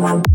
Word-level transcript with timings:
one. 0.00 0.29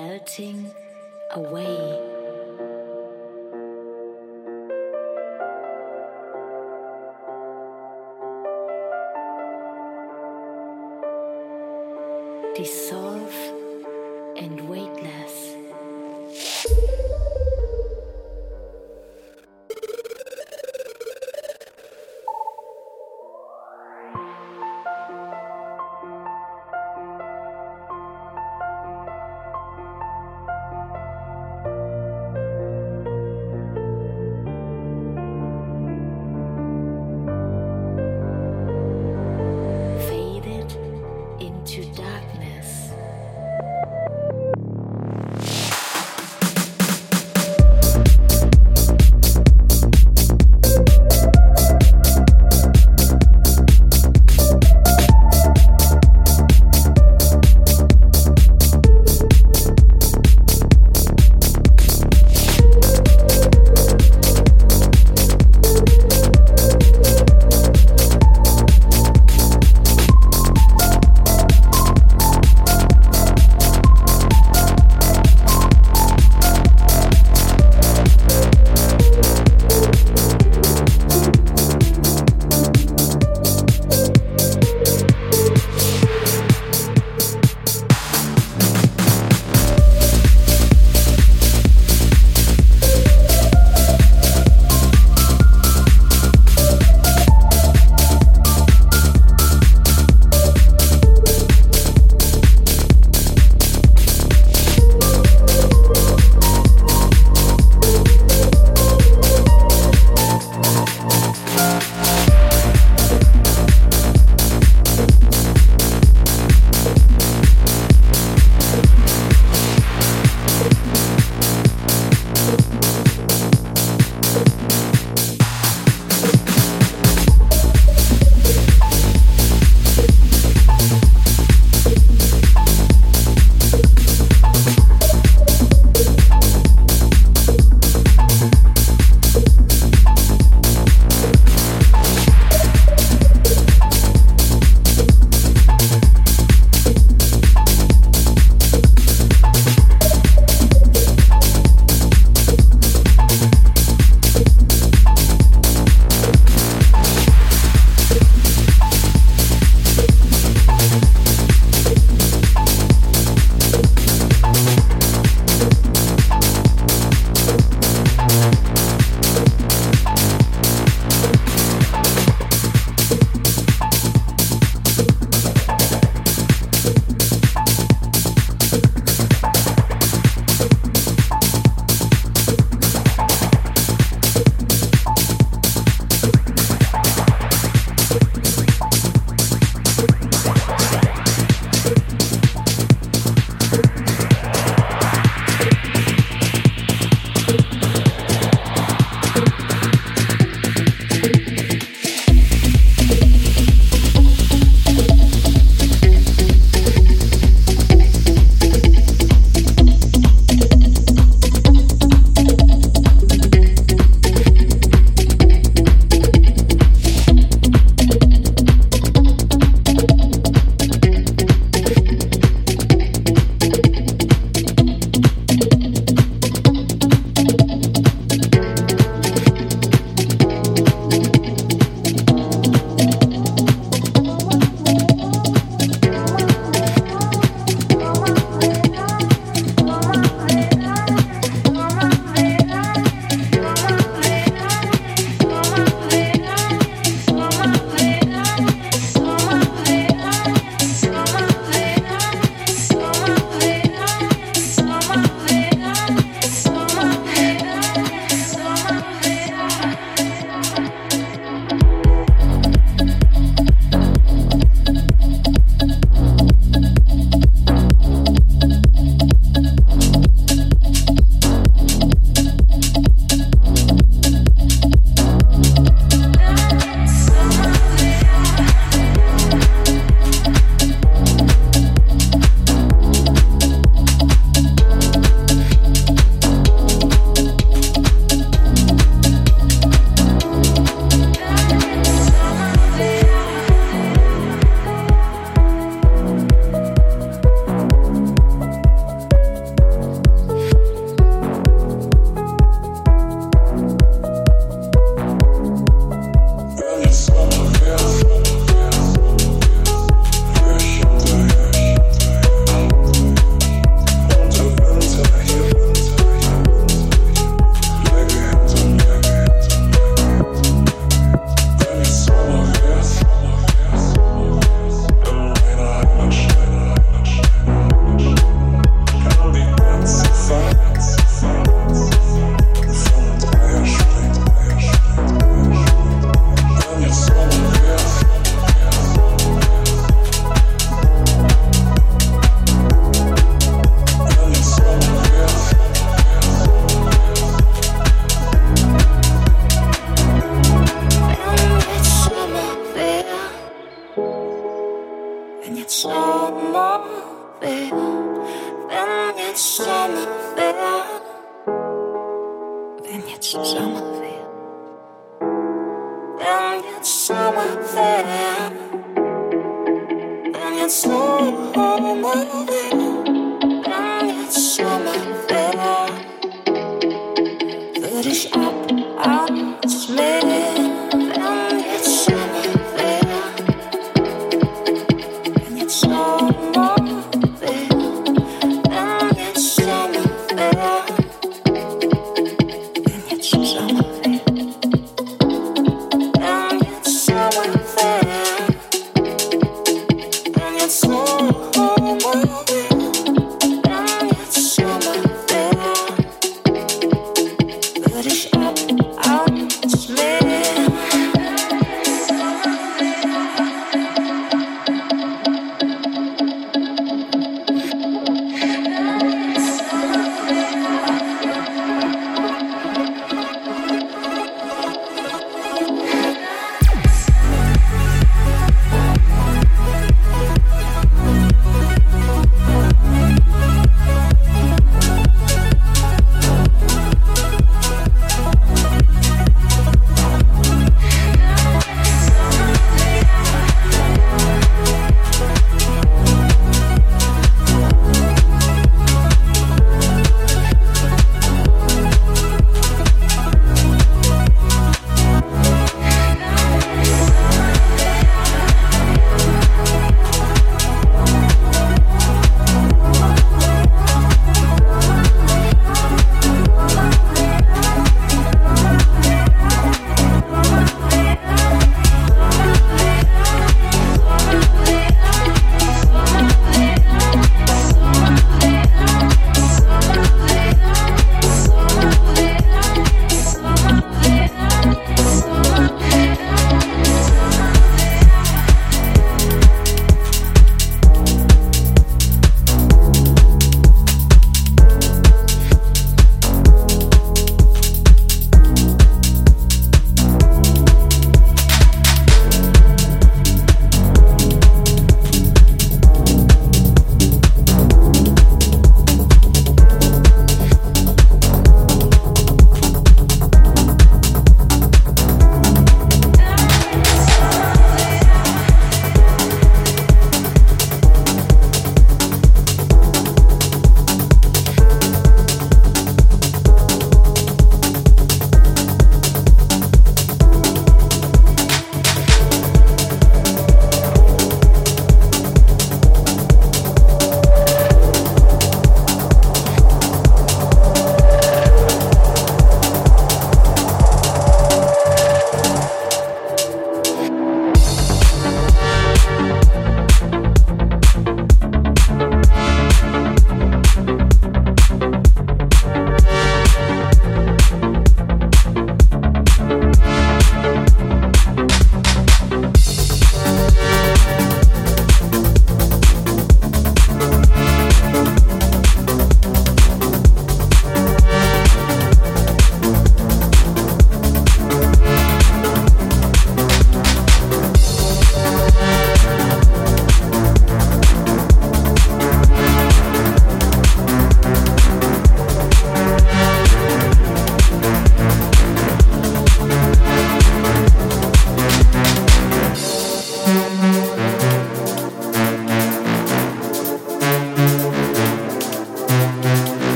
Melting 0.00 0.70
away. 1.32 1.76
dissolve 12.56 13.09